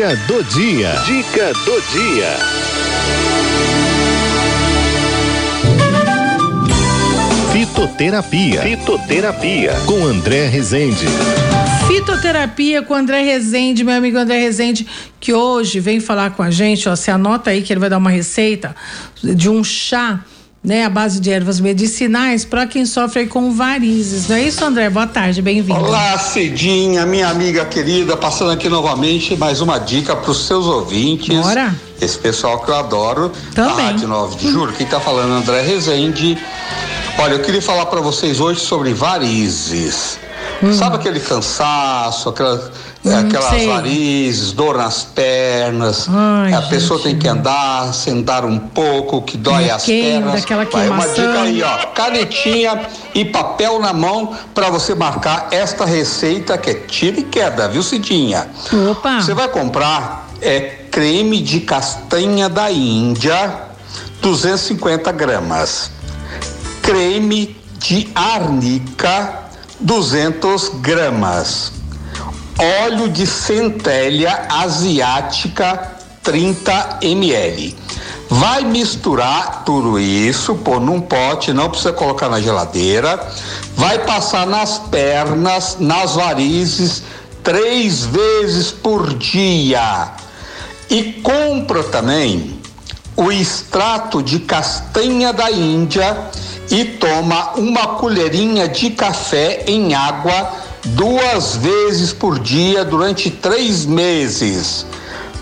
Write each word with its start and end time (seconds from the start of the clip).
Dica 0.00 0.16
do 0.16 0.42
dia. 0.44 0.94
Dica 1.04 1.52
do 1.52 1.82
dia. 1.92 2.36
Fitoterapia. 7.52 8.62
Fitoterapia 8.62 9.74
com 9.84 10.06
André 10.06 10.46
Rezende. 10.46 11.04
Fitoterapia 11.86 12.80
com 12.80 12.94
André 12.94 13.20
Rezende, 13.24 13.84
meu 13.84 13.94
amigo 13.94 14.16
André 14.16 14.38
Rezende, 14.38 14.86
que 15.20 15.34
hoje 15.34 15.80
vem 15.80 16.00
falar 16.00 16.30
com 16.30 16.42
a 16.42 16.50
gente, 16.50 16.88
ó, 16.88 16.96
você 16.96 17.10
anota 17.10 17.50
aí 17.50 17.60
que 17.60 17.70
ele 17.70 17.80
vai 17.80 17.90
dar 17.90 17.98
uma 17.98 18.08
receita 18.08 18.74
de 19.22 19.50
um 19.50 19.62
chá 19.62 20.24
né, 20.62 20.84
a 20.84 20.90
base 20.90 21.20
de 21.20 21.30
ervas 21.30 21.58
medicinais 21.58 22.44
para 22.44 22.66
quem 22.66 22.84
sofre 22.84 23.26
com 23.26 23.52
varizes. 23.52 24.28
Não 24.28 24.36
é 24.36 24.42
isso, 24.42 24.62
André? 24.64 24.90
Boa 24.90 25.06
tarde, 25.06 25.40
bem-vindo. 25.40 25.80
Olá, 25.80 26.18
Cidinha, 26.18 27.06
minha 27.06 27.28
amiga 27.28 27.64
querida, 27.64 28.16
passando 28.16 28.50
aqui 28.50 28.68
novamente 28.68 29.34
mais 29.36 29.60
uma 29.62 29.78
dica 29.78 30.14
para 30.14 30.30
os 30.30 30.46
seus 30.46 30.66
ouvintes. 30.66 31.34
Bora. 31.34 31.74
Esse 32.00 32.18
pessoal 32.18 32.60
que 32.60 32.70
eu 32.70 32.76
adoro. 32.76 33.32
Também. 33.54 33.76
Da 33.76 33.82
Rádio 33.84 34.08
9 34.08 34.36
de 34.36 34.50
Julho. 34.50 34.72
Quem 34.72 34.86
tá 34.86 35.00
falando 35.00 35.32
André 35.32 35.62
Rezende. 35.62 36.36
Olha, 37.18 37.34
eu 37.34 37.40
queria 37.40 37.62
falar 37.62 37.86
para 37.86 38.00
vocês 38.00 38.40
hoje 38.40 38.60
sobre 38.60 38.92
varizes. 38.92 40.18
Hum. 40.62 40.74
Sabe 40.74 40.96
aquele 40.96 41.20
cansaço, 41.20 42.28
aquela, 42.28 42.70
hum, 43.04 43.18
aquelas 43.18 43.48
sei. 43.48 43.66
varizes, 43.66 44.52
dor 44.52 44.76
nas 44.76 45.04
pernas, 45.04 46.06
Ai, 46.08 46.52
a 46.52 46.60
gente. 46.60 46.70
pessoa 46.70 47.00
tem 47.00 47.18
que 47.18 47.26
andar, 47.26 47.94
sentar 47.94 48.44
um 48.44 48.58
pouco, 48.58 49.22
que 49.22 49.36
dói 49.38 49.64
Me 49.64 49.70
as 49.70 49.84
queima, 49.84 50.32
pernas. 50.32 50.68
Vai 50.70 50.88
uma 50.88 51.08
dica 51.08 51.40
aí, 51.42 51.62
ó, 51.62 51.86
canetinha 51.94 52.80
e 53.14 53.24
papel 53.24 53.78
na 53.80 53.92
mão 53.92 54.36
para 54.54 54.68
você 54.68 54.94
marcar 54.94 55.48
esta 55.50 55.86
receita 55.86 56.58
que 56.58 56.70
é 56.70 56.74
tira 56.74 57.20
e 57.20 57.22
queda, 57.24 57.66
viu, 57.68 57.82
Cidinha? 57.82 58.48
Opa! 58.90 59.20
Você 59.20 59.32
vai 59.32 59.48
comprar 59.48 60.28
é 60.42 60.60
creme 60.90 61.40
de 61.40 61.60
castanha 61.60 62.48
da 62.48 62.70
Índia, 62.70 63.54
250 64.22 65.12
gramas. 65.12 65.90
Creme 66.82 67.56
de 67.78 68.08
arnica, 68.14 69.34
200 69.80 70.68
gramas. 70.80 71.72
Óleo 72.84 73.08
de 73.08 73.26
centelha 73.26 74.46
asiática, 74.50 75.96
30 76.22 76.98
ml. 77.00 77.76
Vai 78.28 78.62
misturar 78.62 79.64
tudo 79.64 79.98
isso, 79.98 80.54
pôr 80.56 80.80
num 80.80 81.00
pote, 81.00 81.52
não 81.52 81.70
precisa 81.70 81.92
colocar 81.92 82.28
na 82.28 82.40
geladeira. 82.40 83.18
Vai 83.74 83.98
passar 84.00 84.46
nas 84.46 84.78
pernas, 84.78 85.78
nas 85.80 86.14
varizes, 86.14 87.02
três 87.42 88.04
vezes 88.04 88.70
por 88.70 89.14
dia. 89.14 90.12
E 90.90 91.14
compra 91.22 91.82
também 91.84 92.60
o 93.16 93.32
extrato 93.32 94.22
de 94.22 94.40
castanha 94.40 95.32
da 95.32 95.50
Índia 95.50 96.16
e 96.70 96.84
toma 96.84 97.52
uma 97.56 97.86
colherinha 97.96 98.68
de 98.68 98.90
café 98.90 99.64
em 99.66 99.92
água 99.92 100.52
duas 100.84 101.56
vezes 101.56 102.12
por 102.12 102.38
dia 102.38 102.84
durante 102.84 103.30
três 103.30 103.84
meses. 103.84 104.86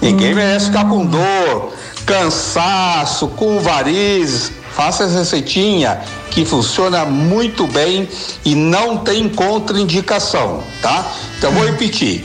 Ninguém 0.00 0.32
hum. 0.32 0.36
merece 0.36 0.66
ficar 0.66 0.88
com 0.88 1.04
dor, 1.04 1.72
cansaço, 2.06 3.28
com 3.28 3.60
varizes. 3.60 4.52
Faça 4.74 5.04
essa 5.04 5.18
receitinha 5.18 6.00
que 6.30 6.44
funciona 6.44 7.04
muito 7.04 7.66
bem 7.66 8.08
e 8.44 8.54
não 8.54 8.98
tem 8.98 9.28
contraindicação, 9.28 10.62
tá? 10.80 11.04
Então 11.36 11.50
vou 11.52 11.64
repetir: 11.64 12.24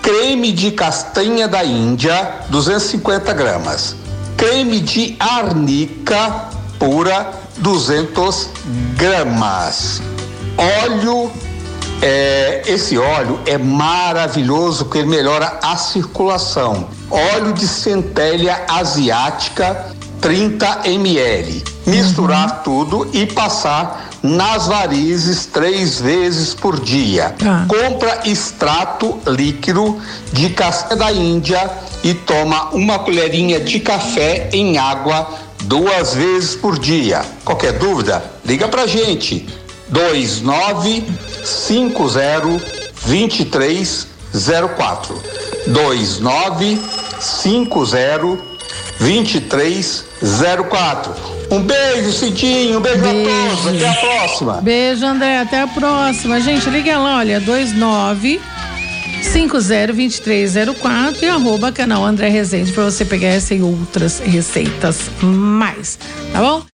creme 0.00 0.50
de 0.50 0.70
castanha 0.70 1.46
da 1.46 1.62
Índia, 1.62 2.40
250 2.48 3.32
gramas, 3.34 3.94
creme 4.36 4.80
de 4.80 5.14
arnica 5.20 6.59
pura, 6.80 7.30
200 7.58 8.48
gramas. 8.96 10.02
Óleo, 10.56 11.30
é, 12.00 12.62
esse 12.66 12.96
óleo 12.96 13.38
é 13.46 13.58
maravilhoso 13.58 14.86
porque 14.86 14.98
ele 14.98 15.08
melhora 15.08 15.58
a 15.62 15.76
circulação. 15.76 16.88
Óleo 17.10 17.52
de 17.52 17.68
centelha 17.68 18.64
asiática, 18.66 19.94
30 20.22 20.80
ml. 20.86 21.62
Misturar 21.86 22.48
uhum. 22.48 22.62
tudo 22.64 23.10
e 23.12 23.26
passar 23.26 24.08
nas 24.22 24.66
varizes 24.66 25.46
três 25.46 26.00
vezes 26.00 26.54
por 26.54 26.80
dia. 26.80 27.34
Ah. 27.44 27.66
Compra 27.68 28.20
extrato 28.24 29.18
líquido 29.26 29.98
de 30.32 30.50
castanha 30.50 30.96
da 30.96 31.12
Índia 31.12 31.70
e 32.02 32.14
toma 32.14 32.70
uma 32.72 32.98
colherinha 32.98 33.60
de 33.60 33.80
café 33.80 34.48
em 34.52 34.78
água 34.78 35.49
duas 35.62 36.14
vezes 36.14 36.54
por 36.54 36.78
dia. 36.78 37.22
Qualquer 37.44 37.72
dúvida, 37.74 38.22
liga 38.44 38.68
pra 38.68 38.86
gente. 38.86 39.48
2950 39.88 42.62
2304 43.06 45.20
2950 45.66 48.50
2304 49.00 51.14
Um 51.50 51.62
beijo, 51.62 52.12
Cidinho, 52.12 52.78
um 52.78 52.82
beijo, 52.82 53.00
beijo, 53.00 53.08
a 53.08 53.12
todos, 53.24 53.66
até 53.66 53.88
a 53.88 53.94
próxima. 53.94 54.60
Beijo, 54.60 55.04
André, 55.06 55.38
até 55.38 55.62
a 55.62 55.66
próxima. 55.66 56.40
Gente, 56.40 56.70
liga 56.70 56.96
lá, 56.98 57.16
olha, 57.18 57.40
29 57.40 58.40
502304 59.22 61.22
e 61.22 61.28
arroba 61.28 61.72
canal 61.72 62.04
André 62.04 62.28
Rezende 62.28 62.72
para 62.72 62.84
você 62.84 63.04
pegar 63.04 63.28
essa 63.28 63.54
e 63.54 63.62
outras 63.62 64.18
receitas 64.18 65.10
mais, 65.22 65.98
tá 66.32 66.40
bom? 66.40 66.64